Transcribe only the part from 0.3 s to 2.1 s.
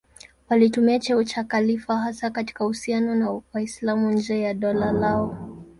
Walitumia cheo cha khalifa